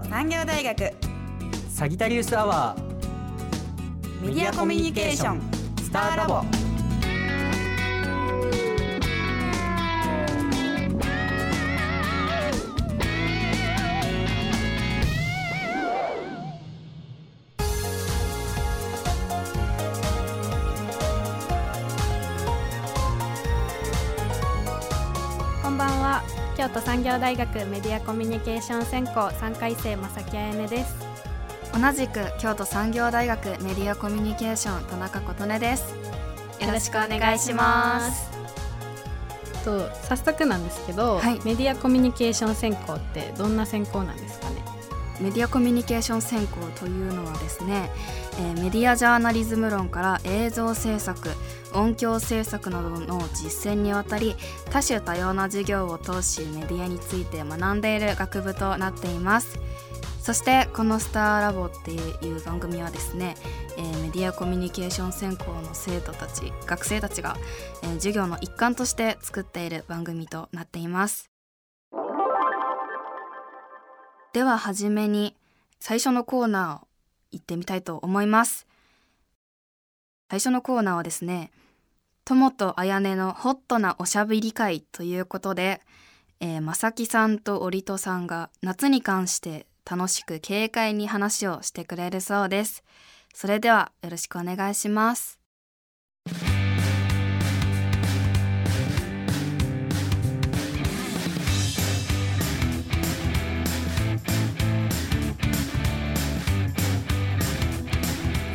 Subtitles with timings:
[0.00, 0.90] 本産業大学
[1.68, 4.26] サギタリウスアワー。
[4.26, 5.40] メディアコミュニケーション。
[5.80, 6.63] スターラボ
[26.94, 30.94] 産業大学メディアコミュニケーション専攻3回生正木彩音です。
[31.76, 35.92] 同じく京都産業大学メディアコミュニケーション田中琴音です。
[36.60, 38.30] よろしくお願いします。
[39.64, 41.40] と早速なんですけど、はい。
[41.44, 44.63] メディアコミュニケーション専攻ってどんな専攻なんですかね？
[45.20, 47.90] メディアコミュニケーション専攻というのはですね、
[48.38, 51.28] えーメディアジャーナリズム論から映像制作
[51.72, 54.34] 音響制作などの実践にわたり
[54.70, 59.58] 多種多様な授業を通しメディアについて学んでいる学部となっています。
[60.20, 63.36] そしてこの「スターラボ」っていう番組はですね、
[63.76, 67.36] えーメディアコミュニケーション専攻の生徒たち学生たちが、
[67.82, 71.33] えー授業の一環として作っている番組となっています。
[74.34, 75.36] では初めに
[75.78, 76.88] 最初のコーナーを
[77.30, 78.66] 行ってみたいと思います。
[80.28, 81.52] 最初のコーナーはですね
[82.24, 85.80] 友とあやねのホットなおしゃべり会ということで、
[86.40, 92.82] えー、まさきさんとおりとさんが夏に関して楽しく軽快に話をしてくれるそうです。
[93.32, 95.43] それではよろしくお願いします。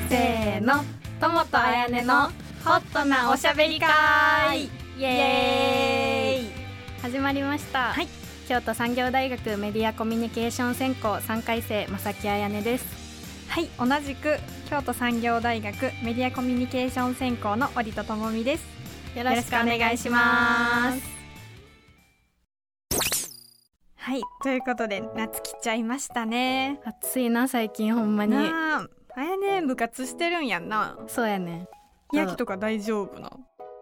[0.10, 0.84] せーの。
[1.22, 2.30] 友とあやねの
[2.66, 4.64] ホットなおしゃべり会。
[4.64, 7.02] イエーイ。
[7.04, 8.08] 始まりました、はい。
[8.48, 12.88] 京都産業大学メディアコミュニケーション専攻3回生正木彩音です。
[13.50, 13.70] はい。
[13.78, 18.66] 同じく京都産業大学メディアコミュニケーション専攻の織戸智美です。
[19.16, 21.02] よろしくお願いします。
[23.96, 24.24] はい。
[24.42, 26.80] ということで夏来ちゃいましたね。
[26.84, 28.34] 暑いな最近ほんまに。
[28.34, 28.88] な
[29.20, 30.98] ああやね部活してるんやんな。
[31.08, 31.68] そうやね
[32.12, 33.30] 日焼きとか大丈夫な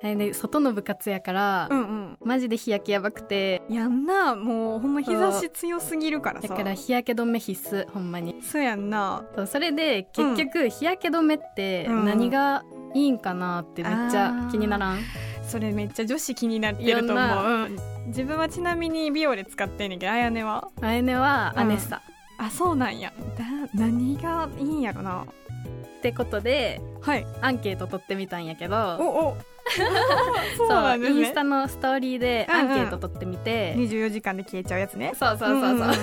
[0.01, 2.17] あれね外の部活やから、うんうん。
[2.23, 3.61] マジで日焼けやばくて。
[3.69, 4.35] やんな。
[4.35, 6.47] もうほんま日差し強すぎるからさ。
[6.47, 8.41] だから日焼け止め必須ほんまに。
[8.41, 9.23] そうやんな。
[9.45, 12.05] それで結局日焼け止めってうん。
[12.05, 14.99] 何がいいんかなってめっちゃ気にならん、
[15.43, 17.77] それめっちゃ女子気になってると思う、うん。
[18.07, 20.69] 自分はちなみにビオレ使ってんねんけどあやねは？
[20.81, 22.01] あやねはアネッサ、
[22.37, 23.11] あそうなんや。
[23.37, 25.23] だ何がいいんやろな。
[25.23, 27.25] ってことではい。
[27.41, 29.37] アンケート取ってみたんやけどおお。
[30.57, 31.19] そうなんですね。
[31.19, 35.11] インスタのストーリーでアンケート取ってみて、24時間で消えちゃうやつね。
[35.15, 35.93] そうそうそうそう、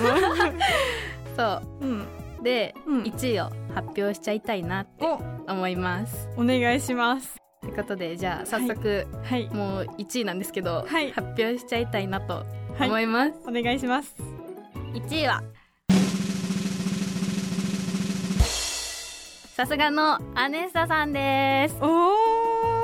[1.35, 2.01] そうんうん。
[2.41, 2.43] う。
[2.43, 3.01] で、うん。
[3.03, 5.51] 1位を発表しちゃいたいなってお。
[5.51, 6.29] 思います。
[6.37, 7.37] お願いします。
[7.61, 9.49] ということでじゃあ早速、はい。
[9.51, 11.11] もう1位なんですけど、はい。
[11.11, 12.45] 発表しちゃいたいなと
[12.77, 12.89] はい。
[12.89, 14.15] 思います、お願いします。
[14.93, 15.41] 1位は
[19.55, 21.77] さすがのアネッサさんです。
[21.79, 22.11] お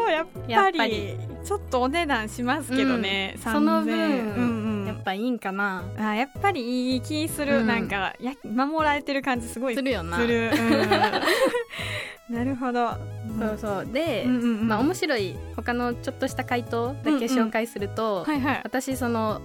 [0.08, 0.78] ーやっやぱり。
[0.78, 1.18] っぱり。
[1.44, 3.54] ちょっとお値段しますけどね、3000うん。
[3.54, 4.88] その分うんうん。
[4.88, 5.84] やっぱいいんかな。
[6.00, 7.90] あやっぱりいい気する、うんなん。
[7.90, 10.18] かや守られてる感じすごいするよな。
[10.18, 12.32] する、うん。
[12.38, 12.92] なるほど。
[13.38, 13.86] そうそう。
[13.92, 14.68] で、うんうんうん。
[14.70, 18.62] まあ面白い他のちょっとした回答だけ紹介すると、はいはい。
[18.64, 19.42] 私その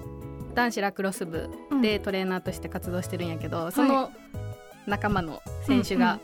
[0.54, 1.50] 男子ラクロス部
[1.82, 4.12] でトレーナーとして活動してるんやけど、そはの
[4.86, 6.20] 仲間の選手が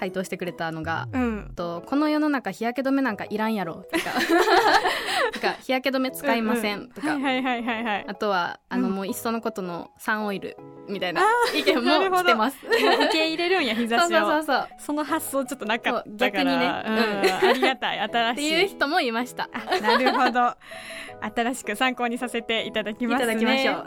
[0.00, 1.52] 回答してくれたのが、うん。
[1.54, 3.84] とこの世の中日焼け止めなんかいらんやろ。
[3.92, 4.04] とか。
[5.30, 6.88] とか日焼け止め使いません。
[6.88, 7.18] とか、
[8.06, 8.94] あとはあの、うん。
[8.94, 10.56] もういっそのことのサンオイル
[10.88, 11.24] みたいなあ
[11.54, 12.56] 意見もしてます。
[12.66, 14.08] 受け入れるんや 日差しを。
[14.08, 16.82] そうそうそうその発想ちょっとなかった逆にね。
[16.86, 17.48] うん。
[17.50, 18.00] ありがたい。
[18.00, 19.50] 新っしていいう人もいました。
[19.82, 20.54] なるほど。
[21.36, 23.34] 新しく参考にさせていただきますね。
[23.34, 23.86] いただきましょう。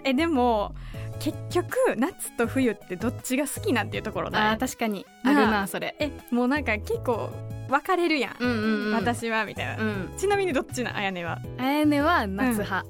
[0.02, 0.74] えでも
[1.18, 5.94] 結局夏と冬ってどっちが好きなんていうところあだー確かにあるなそれ。
[5.98, 7.30] えもうなんか結構
[7.68, 8.94] 分かれるやん、うんうんうん。
[8.94, 10.14] 私はみたいな、うん。
[10.16, 10.96] ちなみにどっちなん？
[10.96, 12.84] あやねはあやねは夏派。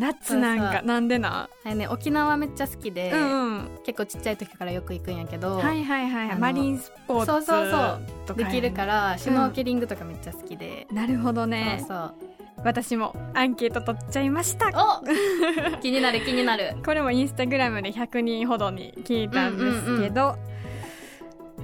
[0.00, 1.50] 夏なんかそなんでな？
[1.64, 3.68] あやね沖縄めっちゃ好きで、うんうん。
[3.84, 8.00] 結構ちっちゃい時からよく行くんやけど、はいはいはいマリンスポーツそうそうそう。
[8.26, 10.86] とかやねできるからシュノーケリングとかめっちゃ好きで。
[10.90, 11.76] なるほどね。
[11.80, 12.14] そうそう。
[12.62, 14.68] 私もアンケート取っちゃいました。
[14.68, 16.76] お気になる気になる。
[16.84, 20.36] これもインスタグラムで100人ほどに聞いたんですけど、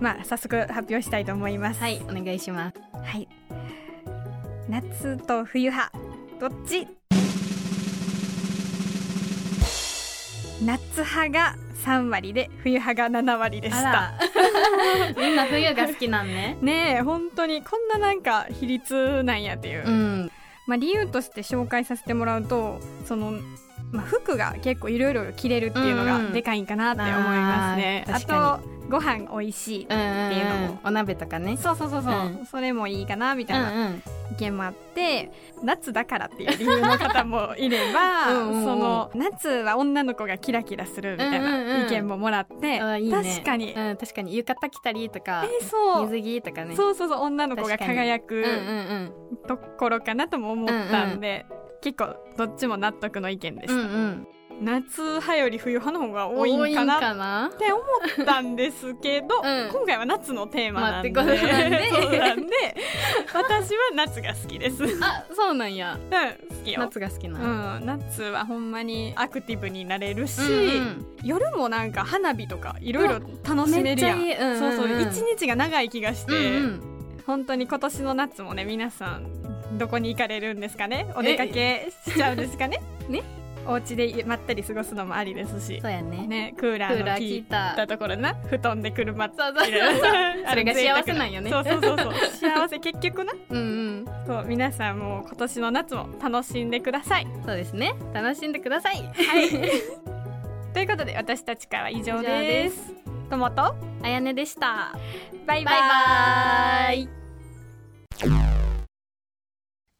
[0.00, 1.80] まあ早速発表したいと思います。
[1.80, 2.78] はいお願いします。
[2.92, 3.28] はい。
[4.68, 5.92] 夏と冬派
[6.40, 6.86] どっち？
[10.62, 14.14] 夏派が3割で冬派が7割でした。
[15.16, 16.56] みんな冬が好きなんね。
[16.62, 20.32] ねえ本当にこんななんか比率なんやっていう、うん。
[20.66, 23.34] まあ、理由として紹介させてもらうとその、
[23.92, 26.32] まあ、服が結構いろいろ着れるっていうのがうんうん。
[26.32, 31.56] でかいんかなって思いますね、ああー確かとご飯美味しいうんうんっていうのもお鍋とかね。
[31.56, 32.46] そうそうそうそう、うん。
[32.46, 34.02] それもいいかなみたいなうん
[34.32, 35.30] 意見もあって、
[35.62, 38.64] 夏だからっていう理由の方もいれば うんうんうん。
[38.64, 41.86] その夏は女の子がキラキラするみたいうんうんうなん。
[41.86, 43.22] 意見ももらって、あいいね。
[43.22, 44.36] 確かに、うん、確かに。
[44.36, 46.08] 浴衣着たりとかえそう。
[46.08, 46.76] 水着とかね。
[46.76, 47.20] そうそうそう。
[47.22, 49.12] 女の子が輝くうんうん
[49.48, 51.46] ところかなとも思ったんで、
[51.80, 53.86] 結構どっちも納得の意見でした、うんうん。
[53.86, 54.26] うん
[54.60, 57.82] 夏派より冬派の方が多いんんかなって思
[58.22, 61.90] ったんですけど、うん今回は夏のテーマなんで,、まあってことなんで。
[61.90, 62.52] そうなんで。
[63.34, 65.98] 私は夏が好きです、うん、あそうなんや。
[66.48, 66.80] 好きよ。
[66.80, 71.06] 夏が好きなうん、夏はほんまにアクティブになれるし、うんうん。
[71.22, 74.58] 夜もなんか花火とかいろいろ楽しめるやんうんうん。
[74.58, 76.80] そうそう一日が長い気がして、うんうん。
[77.26, 79.35] 本当に今年の夏もね皆さん
[79.72, 81.06] どこに行かれるんですかね？
[81.16, 82.80] お出かけしちゃうんですかね？
[83.08, 83.22] ね。
[83.68, 85.80] お家でまったり過ごすのもありですし。
[85.82, 86.26] そうやね。
[86.26, 88.34] ねクーラクーの効いたたところな。
[88.48, 89.66] 布団で車そうそうそう。
[90.48, 91.50] それが幸せなんよね。
[91.50, 92.14] そうそうそうそう。
[92.40, 93.32] 幸せ結局な。
[93.50, 93.62] うんう
[94.02, 94.04] ん。
[94.26, 97.26] そう皆さんも今年の夏も楽しんでください。
[97.44, 97.94] そうですね。
[98.14, 98.98] 楽しんでください。
[100.72, 102.76] ということで私たちからは以上でです。
[102.76, 102.94] す
[103.30, 103.36] と？
[103.36, 104.92] もとあやねでした。
[105.44, 107.12] バイババイイバ
[108.62, 108.75] イ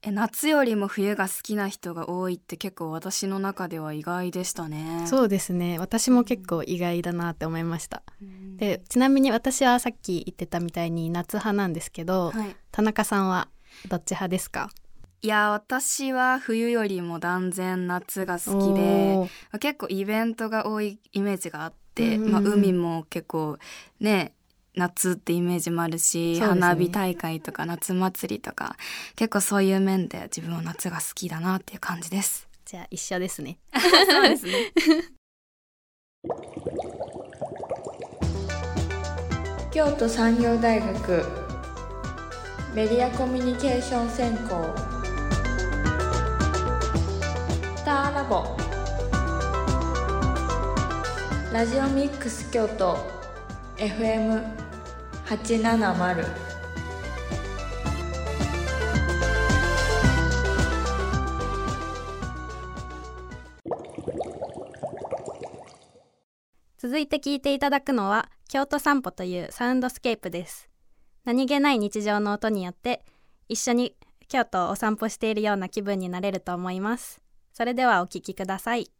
[0.08, 5.04] え夏よりも冬が好きな人が多いって結構私の中では意外でしたね。
[5.06, 5.80] そうですね。
[5.80, 8.04] 私も結構意外だなって思いました。
[8.22, 8.56] うん。
[8.56, 12.54] でちなみに私はさっき言ってたみたいに夏派なんですけど、はい。
[12.70, 13.48] 田中さんは
[13.88, 14.70] どっち派ですか？
[15.22, 22.32] いや私は冬よりも断然夏が好きで結構イベントが多いイメージがあって、うんうんうん。
[22.32, 23.58] まあ、海も結構
[23.98, 24.34] ね
[24.76, 26.46] 夏ってイメージもあるし、ね。
[26.46, 28.76] 花火大会とか夏祭りとか
[29.16, 32.46] 結構そういう面で自分は夏が好きだなっていう感じです。
[32.64, 33.58] じゃあ一緒ですね。
[33.74, 34.72] そうですね。
[39.72, 41.24] 京都産業大学
[42.74, 44.74] メディアコミュニケーション専攻。
[47.76, 48.56] スターラボ。
[51.52, 52.98] ラジオミックス京都
[55.26, 56.24] 870
[66.78, 70.68] 続いて聞いていただくのは京都散歩というサウンドスケープです。
[71.24, 73.04] 何気ない日常の音によって
[73.48, 73.96] 一緒に
[74.28, 77.20] 京都をお散歩しているような気分になれると思います。
[77.52, 78.92] それではお聞きください。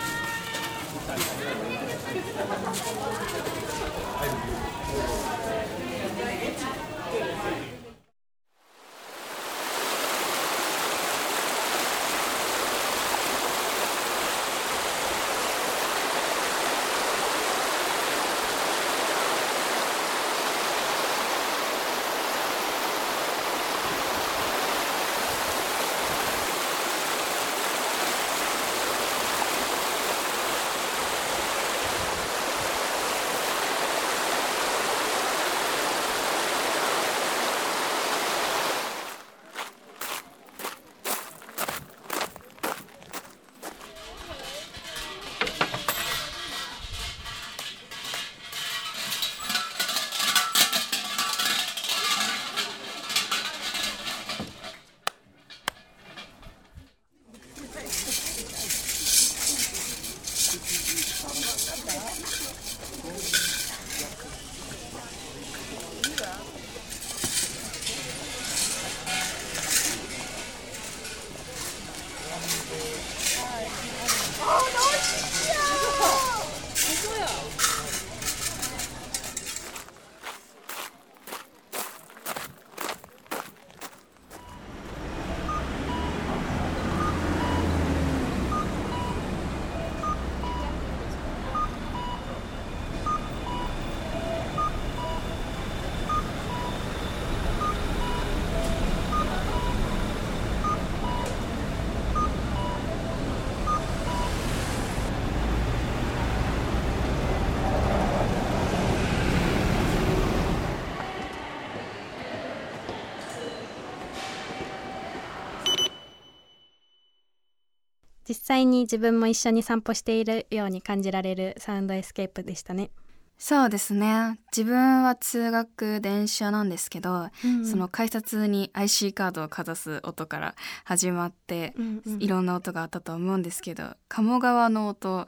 [118.51, 122.91] 実際に自分も一緒に散歩しているように感じられるサウンドスケープでしたね。
[123.39, 124.39] そうですね。
[124.55, 130.55] 自分は通学電車なんですけど、うんその改札に IC カードをかざす音から
[130.85, 132.23] 始まって、うんうん。
[132.23, 135.27] いろんな音があったと思うんですけど鴨川の音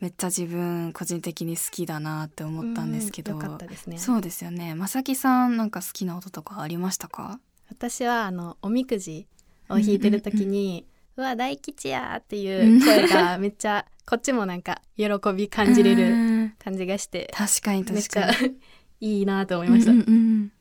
[0.00, 3.98] めっちゃ自分個人的に好きだなって思ったんですけど、うんよかったですね。
[3.98, 4.74] そうですよね。
[4.74, 7.40] まさきさんなんか好きな音とかありましたか？
[7.68, 9.26] 私はあのおみくじ
[9.68, 10.86] を引いてる時に
[11.16, 16.54] 「うわ大吉や!」っていう声がめっちゃこっちもなんか喜び感じれうるん。
[16.58, 18.56] 感じがして確かにめっちゃ確かに
[19.00, 20.52] いいなと思いました、うんうんうん。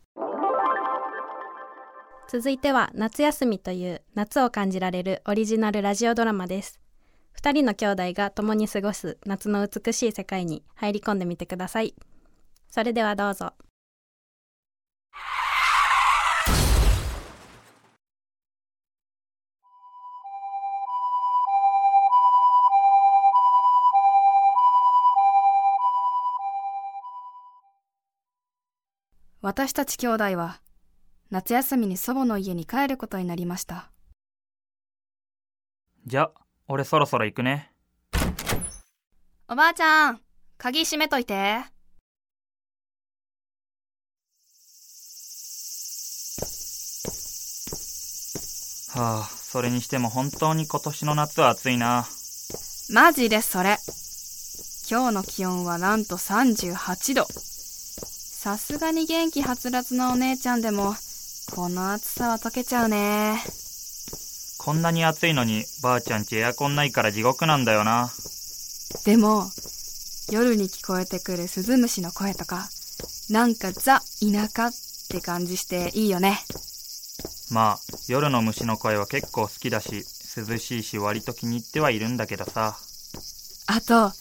[2.30, 6.80] 続いては夏休みという夏を感じられるオリジナルラジオドラマです。
[7.34, 11.96] 二人の兄弟が共に過ごす夏の美しい世界に入り込んでみてください。
[12.70, 13.54] それではどうぞ
[29.50, 30.62] 私たち兄弟は
[31.32, 33.90] 夏休みに祖母の家に帰ることになりました。
[36.06, 36.30] じゃ
[36.68, 37.72] 俺そろそろ行くね。
[39.48, 40.20] おばあちゃん
[40.60, 41.34] 鍵閉めといて。
[41.34, 41.64] は
[48.94, 52.06] あそれにしても本当に今年の夏は暑いな。
[52.94, 53.78] マジでそれ。
[54.88, 57.49] 今日の気温はなんと38度
[58.42, 60.96] さすがに元気はつらつなお姉ちゃんでも
[61.54, 63.44] この暑さは溶けちゃうね。
[64.58, 68.10] こんなに暑いのにばあちゃんちエアコンないから地獄なんだよな。
[69.04, 69.52] でも
[70.32, 72.70] 夜に聞こえてくるスズムシの声とか
[73.30, 74.72] なんかザ田舎っ
[75.10, 76.40] て感じしていいよね。
[77.52, 80.06] まあ夜の虫の声は結構好きだし
[80.38, 82.78] 涼しいし割と気に入ってはいるんだけどさ。
[83.68, 84.14] あと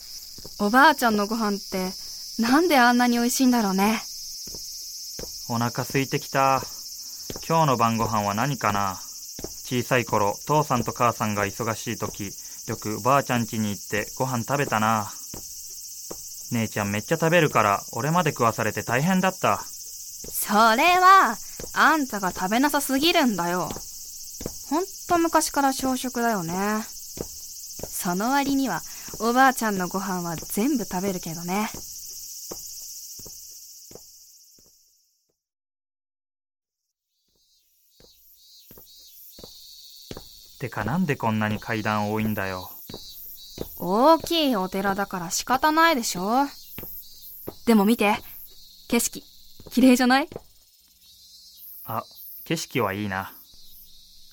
[0.58, 1.92] おばあちゃんのご飯って
[2.42, 4.02] なんであんなに美味しいんだろうね
[5.50, 6.62] お腹空いてきた。
[7.48, 8.98] 今日の晩ご飯は何かな？
[9.64, 12.32] 小さい頃父さんと母さんが忙しい時
[12.66, 15.10] よくばあちゃん家に行ってご飯食べたな。
[16.52, 19.58] 姉ちゃんめっちゃ食べるから俺まで食わされて大変だった。
[19.64, 21.36] それは
[21.74, 23.68] あんたが食べなさすぎるんだよ。
[24.68, 26.82] ほんと昔から小食だよね。
[26.84, 28.82] その割には
[29.18, 31.70] おばあちゃんのご飯は全部食べるけどね。
[40.58, 42.70] てかなんでこんなに階段多いんだよ。
[43.78, 46.46] 大きいお寺だから仕方ないでしょ。
[47.66, 48.16] でも見て
[48.88, 49.22] 景色
[49.70, 50.28] 綺麗じゃない？
[51.84, 52.04] あ
[52.44, 53.32] 景色はいいな。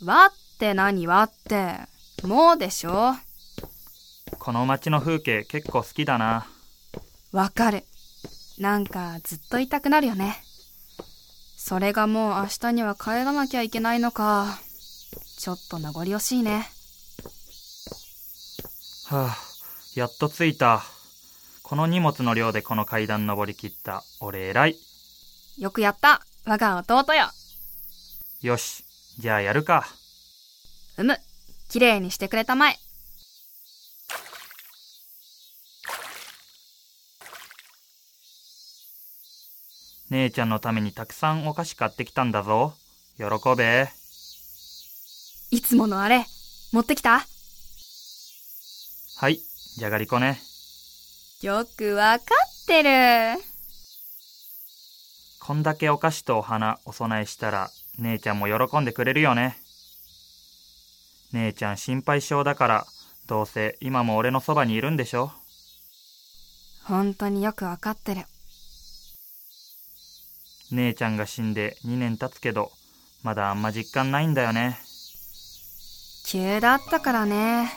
[0.03, 1.75] わって何わって
[2.23, 3.15] もうでしょ。
[4.39, 6.47] この街の風景結構好きだな。
[7.31, 7.83] わかる。
[8.57, 10.41] なんかずっといたくなるよね。
[11.57, 14.59] それがもう明日には帰らなきゃいけないのか
[15.37, 16.69] ちょっと名残惜しいね。
[19.07, 19.37] はあ
[19.95, 20.83] やっと着いた。
[21.63, 24.03] この荷物の量でこの階段登りきった。
[24.19, 24.77] 俺偉い。
[25.57, 26.21] よくやった。
[26.45, 27.27] 我が弟よ。
[28.41, 28.83] よし。
[29.17, 29.87] じゃあやるか。
[30.97, 31.17] うむ。
[31.69, 32.77] 綺麗にしてくれたまえ。
[40.09, 42.73] 姉ちゃんのためにたくさんお菓子買ってきたんだぞ。
[43.17, 43.25] 喜
[43.57, 43.89] べ
[45.51, 46.25] いつものあれ
[46.71, 47.25] 持ってきた？
[49.17, 49.39] はい
[49.77, 50.39] じゃがりこね。
[51.41, 52.25] よくわか
[52.63, 53.41] ってる。
[55.39, 59.57] こんだけお菓子とお花お供えしたら姉ちゃんも喜んでくれるよね。
[61.33, 62.85] 姉ちゃん心配性だから
[63.27, 65.31] どうせ今も俺のそばにいるんでしょ。
[66.83, 68.25] 本当によくわかってる。
[70.71, 72.71] 姉ちゃんが死んで2年経つけど
[73.23, 74.79] まだあんま実感ないんだよね
[76.25, 77.71] 急だったからね。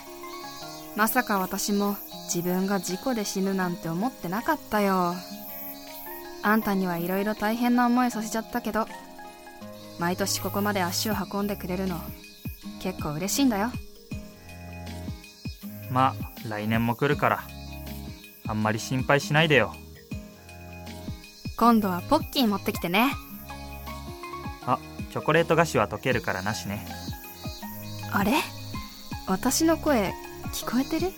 [0.95, 1.95] まさか私も
[2.33, 5.13] 自分が事故で死ぬなんて思ってなかったよ。
[6.41, 8.87] あんたにはいろいろ大変な思いさせちゃったけど
[9.99, 11.99] 毎年ここまで足を運んでくれるの
[12.81, 13.71] 結構嬉しいんだよ。
[15.91, 17.43] まあ来年も来るから
[18.47, 19.75] あんまり心配しないでよ。
[21.55, 23.11] 今度はポッキー持ってきてね。
[24.65, 24.79] あ
[25.11, 26.87] チョコレート菓子は溶けるからなしね
[28.11, 28.33] あれ？
[29.27, 30.13] 私の声
[30.53, 31.11] 聞こえてる？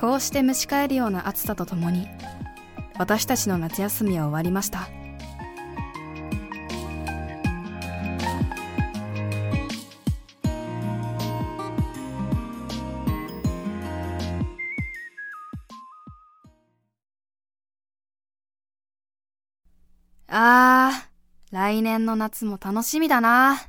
[0.00, 2.08] こうして蒸し返るような暑さとともに
[2.98, 4.88] 私たちの夏休みは終わりました。
[20.34, 21.11] ああ
[21.52, 23.60] 来年の夏も楽しみだな。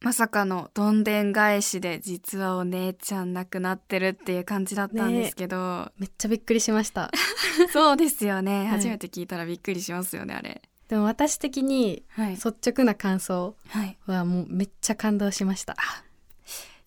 [0.00, 7.12] まさかのどんでん返しで実はお姉ちゃん亡くなってるっていう感じだったんですけど、めっちゃびっくりしました。
[7.72, 10.60] そうですよね、はい初めて聞いたらびっくりしますよねあれ。
[10.88, 15.76] でも私的にはい、率直な感想はい、はもうめっちゃ感動しました。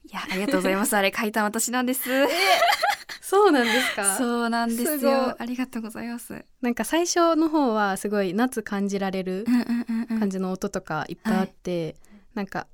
[0.03, 0.93] いやありがとうございます。
[0.97, 2.09] あれ書いた私なんです
[3.33, 4.17] そうなんですか？
[4.17, 5.35] そうなんですよ。
[5.39, 6.45] ありがとうございます。
[6.61, 10.19] なんか最初の方はすごい夏感じられるうんうんうんうん。
[10.19, 11.95] 感じの音とかいっぱいあって、
[12.35, 12.67] なんか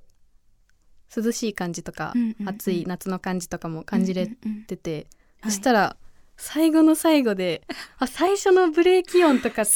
[1.15, 2.49] 涼しい感じとか、うんうんうん。
[2.49, 4.51] 暑い夏の感じとかも感じれうんうん。
[4.51, 5.07] うんてて、
[5.39, 5.51] はい。
[5.51, 5.95] そしたら
[6.35, 7.63] 最後の最後で
[7.97, 9.71] あ最初のブレーキ音とかって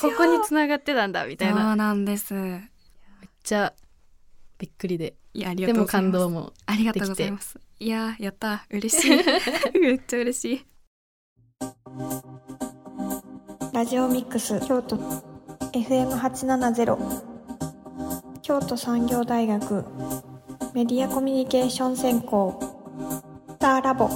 [0.00, 1.64] ここにつながってたんだみたいそな。
[1.64, 2.34] めっうなんです。
[3.42, 3.74] ちゃ
[4.58, 5.14] びっくりで。
[5.34, 8.64] いやでも感動もありがとうございますいややった。
[8.70, 9.10] 嬉しい。
[9.76, 10.66] めっちゃ嬉しい。
[13.72, 14.96] ラジオミックス京都
[15.72, 17.22] FM870
[18.40, 19.84] 京都産業大学
[20.74, 22.60] メディアコミュニケーション専攻
[23.48, 24.08] スターラボ。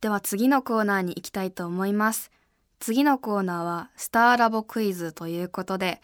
[0.00, 2.30] では次のコーナーに行きたいと思います。
[2.78, 6.00] 次のコーナーはスターラボクイズということで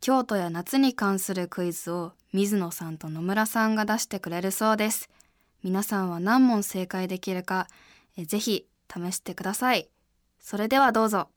[0.00, 5.10] 京都や夏に関するクイズを水野さんと野村さんが出してくれるそうです。
[5.62, 7.68] 皆さんは何問正解できるか
[8.16, 9.90] えぜひ試してください。
[10.40, 11.28] それではどうぞ。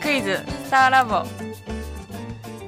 [0.00, 1.22] クイズスターラボ。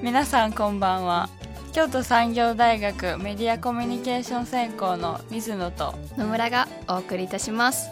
[0.03, 1.31] 皆さんこんばんは。
[1.73, 7.89] 京都産業大学メディアコミュニケーション専攻の水野と野村がお送りいたします。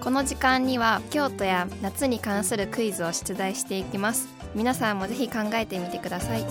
[0.00, 6.44] この時間には京都や夏に関するクイズを出題していきます皆さんもぜひ考えてみてください。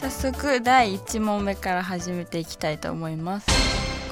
[0.00, 3.46] 早速第1問目から始めていきたいと思います。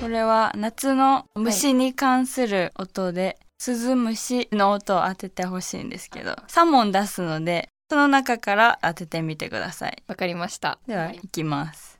[0.00, 10.02] これは夏の虫に関する音で、スズムシの音を当ててほしいんですけど3問出すのでその中から当ててみてください。
[10.08, 10.78] わかりました。
[10.86, 11.95] では、いきます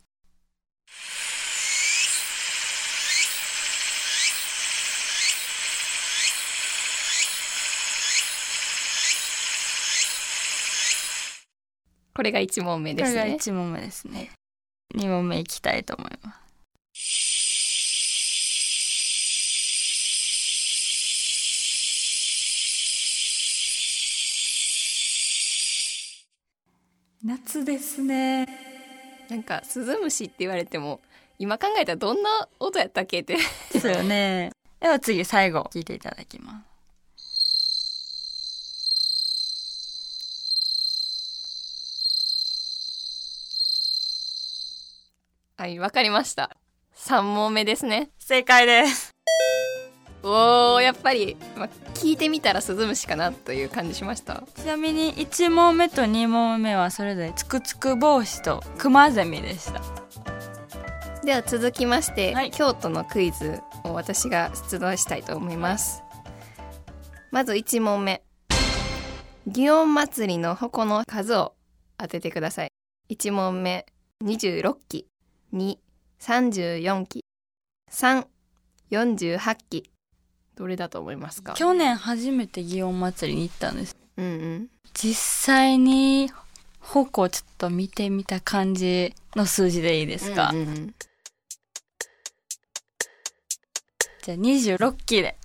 [12.17, 14.31] これが1問目これがですね1問目ですね。
[14.95, 16.39] 2問目いきたいと思います。
[27.23, 28.47] 夏ですね。
[29.29, 31.01] なんかスズムシって言われても
[31.39, 33.37] 今考えたらどんな音やったっけって。
[33.75, 34.53] ですよね。
[34.81, 36.76] では次最後聞いていただきます
[45.59, 46.51] はいわかりました。
[46.97, 48.11] 3問目ですね。
[48.19, 49.15] 正解です。
[50.23, 54.43] おーやっぱり、まあ、聞いてみたらスズムシかなという感じしました？
[54.55, 59.81] ちなみに1問目と2問目はそれぞれつくつく帽子とクマゼミでした。
[61.25, 62.51] では続きまして、はい。
[62.51, 66.03] 京都のクイズを私が出題したいと思います。
[67.31, 68.23] まず1問目。
[69.49, 71.55] 祇園祭りの矛の数を
[71.97, 72.69] 当ててください。
[73.09, 73.87] 1問目
[74.23, 75.07] 26期
[75.53, 77.25] 234期。
[77.93, 79.91] 348期。
[80.57, 81.53] どれだと思いますか？
[81.55, 83.97] 去年初めて祇園祭りに行ったんです。
[84.17, 84.69] うんうん。
[84.95, 86.31] 実際に
[86.81, 90.95] 矛をちょっと見てみた感じの数字でいいですか、うんうんうん。
[94.23, 95.37] じゃあ26期で。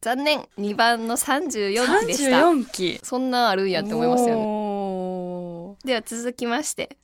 [0.00, 0.48] 残念。
[0.58, 2.38] 2番の34期でした。
[2.38, 3.00] 34期。
[3.02, 5.76] そんなあるんやって思いますよね。
[5.84, 6.96] では続きまして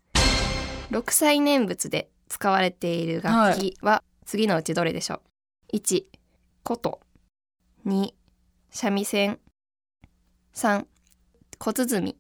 [0.91, 5.21] 6歳念仏で使われている楽器は次のうちどれでしょ
[5.73, 6.05] う、1
[6.63, 7.01] 琴。
[7.87, 8.13] 2
[8.71, 9.39] 三味線。
[10.55, 10.87] 3
[11.59, 12.17] 小鼓。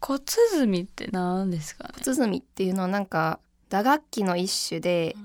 [0.00, 1.94] 小鼓って何ですかね？
[2.02, 5.16] 小鼓っていうのはなんか打楽器の一種で、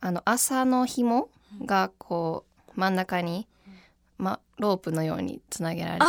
[0.00, 1.28] あの麻の紐
[1.64, 2.44] がこ
[2.76, 3.51] う真ん中に、ま、
[4.62, 6.06] ロープのようにつなげられて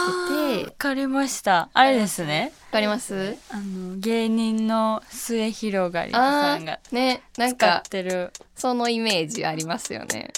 [0.62, 0.66] て。
[0.66, 1.70] わかりました。
[1.74, 2.54] あれですね。
[2.68, 3.36] わかります？
[3.50, 8.32] あの芸人の末広がりさんがねなんかてる。
[8.56, 10.32] そのイメージありますよね。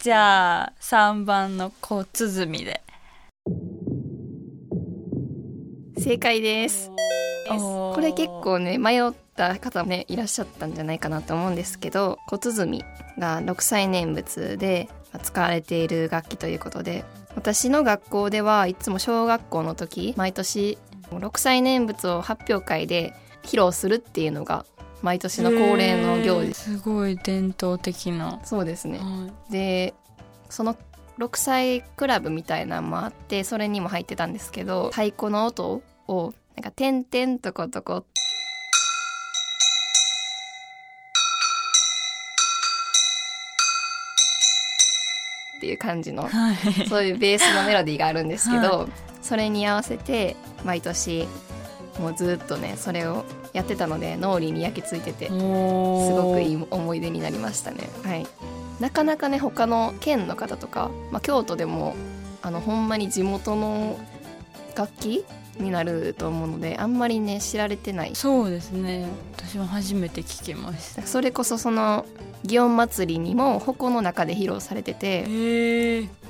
[0.00, 2.82] じゃあ3番の小鼓で。
[5.98, 6.92] 正解です。
[7.48, 12.84] ここれ結構ね迷った方もねいらっしゃったんじゃないかなと思うんですけど小鼓
[13.18, 17.04] が六歳念仏で使われている楽器ということで
[17.34, 20.78] 私の学校ではいつも小学校の時毎年
[21.10, 24.66] 6歳念仏を発表会で披露するっていうのが
[25.02, 26.54] 毎年の恒例の行事。
[26.54, 28.40] すごい伝統的な。
[28.44, 28.98] そうですね。
[28.98, 29.94] はで
[30.50, 30.76] その
[31.18, 38.27] 6歳クラブみたいなのもあってそれにも入ってたんですけど太鼓の音をなんか「てんてんとことこ」って
[45.66, 46.56] いう感じのいはい。
[46.88, 48.88] そういうベースのメロディーがあるんですけど、
[49.22, 51.26] それに合わせて毎年
[51.98, 57.88] もうずっとねそれをやってたので脳裏に焼き付いててすすごくいいい思い出になりましたね。
[58.04, 58.26] はい、
[58.80, 61.94] なかなかね他の県の方とか、まあ、京都でも
[62.42, 63.98] あのほんまに地元の
[64.76, 65.24] 楽器
[65.58, 68.14] になると思うのであんまりね知られてない。
[68.14, 69.08] そうですね。
[69.36, 71.02] 私も初めて聞きました。
[71.02, 72.06] それこそその
[72.44, 75.24] 祇園祭りにも鉾の中で披露されてて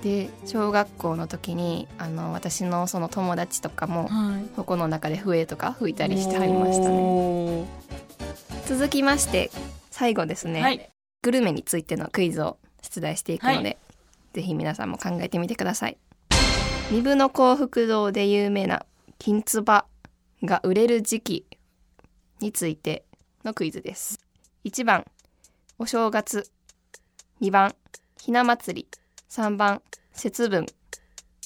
[0.02, 4.48] で小学校の時にあの私のその友達とかもはい。
[4.56, 7.64] 鉾の中で笛とか吹いたりしてはりましたね。
[8.66, 9.50] 続きまして
[9.90, 10.90] 最後ですね、はい。
[11.22, 13.78] グルメについてのクイズを出題していくので、
[14.32, 15.98] ぜひ皆さんも考えてみてください。
[16.90, 18.86] 二部の幸福堂で有名な
[19.18, 19.86] 金つば
[20.44, 21.46] が売れる時期
[22.40, 23.04] について
[23.44, 24.20] のクイズです。
[24.64, 25.04] 1番
[25.80, 26.50] お正月。
[27.40, 27.72] 2番
[28.20, 28.88] ひな祭り。
[29.30, 29.80] 3番
[30.12, 30.66] 節分。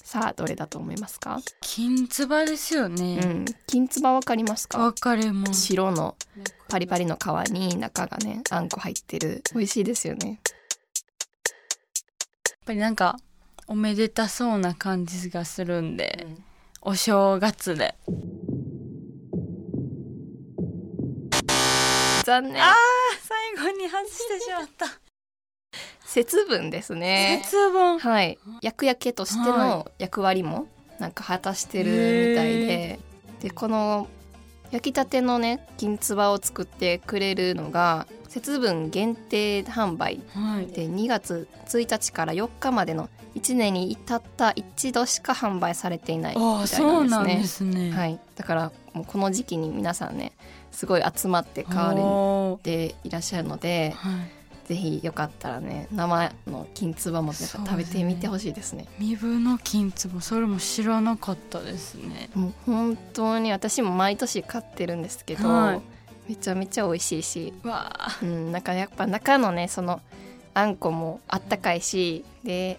[0.03, 4.79] さあどれだと思いますか、金つばですようねん、金つばわかりますか？
[4.79, 6.17] わかります白の
[6.69, 9.43] パリパリの皮に中がねあんこ入ってる。
[9.55, 10.29] 美味しいですよね。
[10.31, 10.39] やっ
[12.67, 13.19] ぱりなんか
[13.67, 16.27] おめでたそうな感じがするんで、
[16.81, 17.95] お正月で
[22.25, 22.63] 残念。
[23.23, 24.87] 最後に外してしまった。
[26.05, 27.43] 節分ですね。
[27.45, 27.99] 節分。
[27.99, 28.39] はい。
[28.61, 30.67] 役焼けとしての役割も
[30.99, 31.91] なんか果たしてる
[32.31, 32.99] みたいで。
[33.41, 34.07] でこの
[34.71, 40.21] 焼きたてのね金つばを作ってくれるのが節分限定販売。
[40.35, 40.67] はい。
[40.67, 46.89] で2月1日から4日までの1年にたった一度しか販売されていないみたいああなんですね。
[46.89, 47.91] そうなんですね。
[47.91, 50.33] はい、だからもうこの時期に皆さんね
[50.73, 58.87] すごい集まって買われていらっしゃるのではい、ぜひよかったらね生の金つばも食べてみてほしいですね。
[58.99, 62.31] 身分の金つばそれも知らなかったですね。
[62.35, 65.81] もう本当に私も毎年買ってるんですけど、はい。
[66.29, 68.19] めちゃめちゃ美味しいし、わあ。
[68.23, 70.01] うん、なんかやっぱ中のねその
[70.55, 72.79] あんこもあったかいしで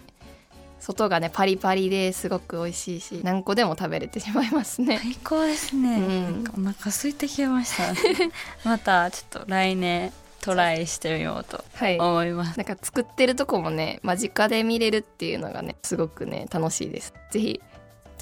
[0.86, 4.98] 外がねパリパリですごく美味しいし何個でも食べれてしまいますね。
[5.02, 6.44] 最高ですね、うん。
[6.50, 7.94] お腹空いてきました。
[8.68, 11.98] またちょっと来年トライしてみようとはい。
[11.98, 12.58] 思います。
[12.58, 17.14] なんか作ってるとこもね間近で見れるっていうのがねすごくね楽しいです。
[17.30, 17.62] ぜひ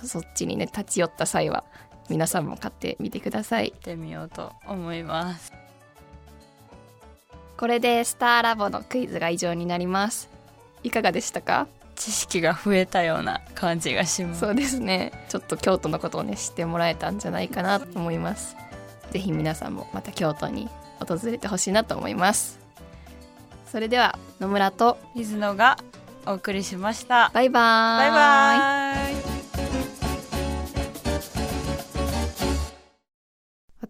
[0.04, 1.64] そっちにね立ち寄った際は
[2.08, 3.70] 皆さんも買ってみてください。
[3.70, 5.52] やってみようと思います。
[7.56, 10.28] これでスターラボのクイズが以上になります。
[10.84, 11.66] いかがでしたか？
[11.96, 14.40] 知識が増えたような感じがします。
[14.40, 15.12] そうですね。
[15.28, 18.56] ちょっと京都のことをね知ってもらえたんじゃないかなと思います。
[19.10, 22.58] ぜひ皆さんもまた京都に訪れてほしいなと思います。
[23.70, 25.78] それでは野村と水野が
[26.26, 27.30] お送りしました。
[27.34, 28.10] バイバーイ。
[28.10, 29.31] バイバイ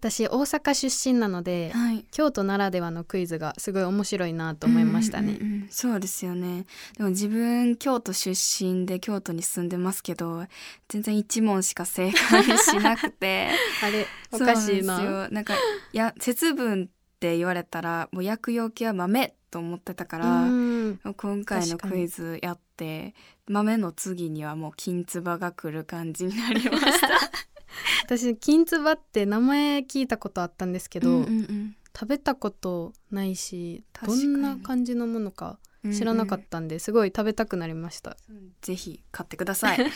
[0.02, 2.04] 私大阪出身なのではい。
[2.10, 6.66] 京都ならではのクイズがすごい面白いなと思いましたね、うんうんうんそうですよね。
[6.96, 10.44] でも自分京都出身で京都に住んでますけど
[10.88, 13.50] 全然一問しか正解しなくて。
[13.82, 15.28] あれおかしいな。
[15.28, 15.58] なんかい
[15.92, 16.86] や節分っ
[17.20, 21.00] て言われたらもう薬用系は豆と思ってたから、うん。
[21.16, 23.14] 今回のクイズやって
[23.46, 27.08] 豆の次にはもう金つばが来る感じになりました
[28.04, 35.92] 私金つばって名前聞いたことあったんですけど、うんうん食べたことないしどんな感じのものかうん。
[35.92, 38.16] 知らなかったんで、すごい食べたくなりました。
[38.61, 39.78] ぜひ買ってください。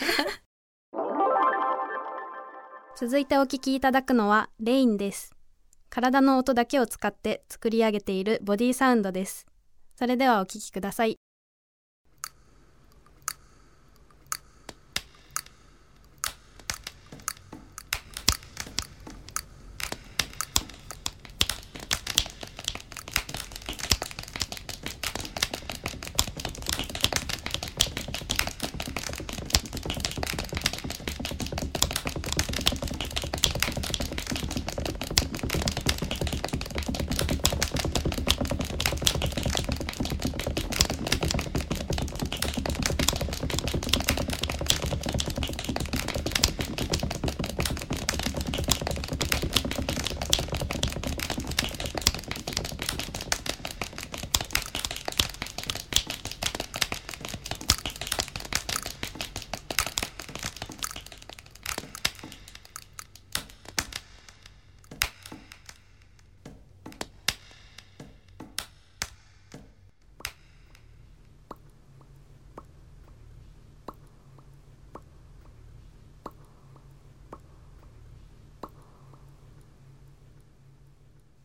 [2.97, 5.33] 続いてお聞きいただくのはレインです。
[5.89, 9.47] 体の音だけを使って作り上げているボディサウンドです。
[9.95, 11.17] それではお聞きください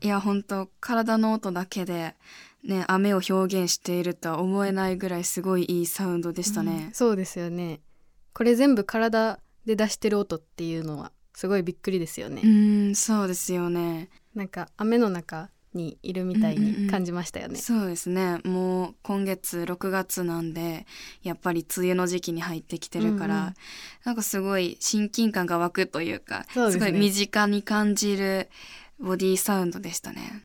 [0.09, 2.15] や本当体の音だけで
[2.65, 7.81] ね雨を表現しているとは思えないぐらいすごいいいサウンドでしたね、そうですよね。
[8.35, 14.09] これ全部体で出してる音っていうのはすごいびっくりですよね、うんそうですよね。
[14.35, 18.41] なんか雨の中にいるみたいに感じましたよね、そうですね。
[18.45, 20.87] もう今月6月なんで
[21.23, 23.55] やっぱり梅雨の時期に入ってきてるから、うんうん。
[24.05, 26.79] なんかすごい親近感が湧くというかすね。
[26.79, 28.51] ごい身近に感じる
[29.03, 30.43] ボディーサウンドでしたね。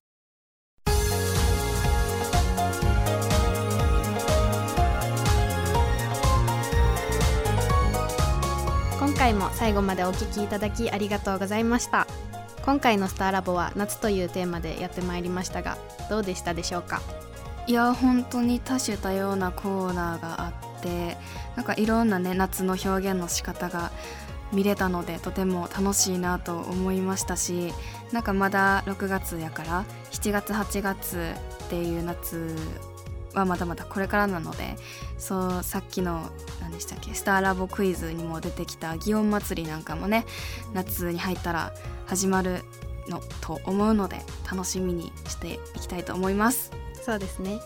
[8.99, 12.07] 今回も最後までお聞きいただきありがとうございました。
[12.65, 15.77] 今回のスターラボは夏というテーマでやってまいりましたが
[16.09, 17.03] どうでしたでしょうか？
[17.67, 21.15] いや本当に多種多様なコーナーがあって
[21.55, 23.91] なんかいろんなね夏の表現の仕方が
[24.53, 27.73] 見れたのでとても楽しいなと思いましたし
[28.11, 32.55] なんかまだ6月やから7月8月っていう夏
[33.33, 34.75] はまだまだこれからなので
[35.17, 36.29] そうさっきの
[36.61, 40.25] 何でしたっけスターラボクイズにも出てきた祇園祭りなんかもね
[40.73, 41.73] 夏に入ったら
[42.05, 42.61] 始まる
[43.09, 46.71] のと思うので楽しみにしていきたいと思います。
[47.07, 47.59] そうですね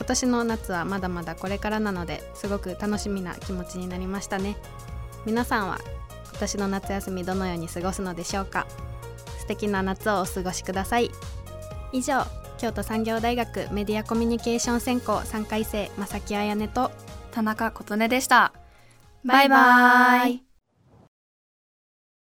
[0.00, 4.56] 今年の夏はまだまだこれからなのですごく楽しみな気持ちになりましたね
[5.26, 5.78] 皆さんは
[6.30, 8.66] 今年の夏休みどのように過ごすのでしょうか？
[9.38, 11.10] 素敵な夏をお過ごしください。
[11.92, 12.24] 以上
[12.58, 16.90] 京都産業大学メディアコミュニケーション専攻3回生正木彩音と
[17.32, 18.52] 田中琴音でした。
[19.24, 20.49] バイバイ